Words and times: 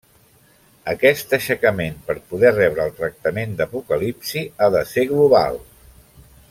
Aquest 0.93 1.35
aixecament, 1.37 1.99
per 2.07 2.15
poder 2.31 2.53
rebre 2.55 2.87
el 2.89 2.97
tractament 3.01 3.55
d'apocalipsi, 3.61 4.47
ha 4.67 4.75
de 4.79 4.83
ser 4.97 5.07
global. 5.13 5.65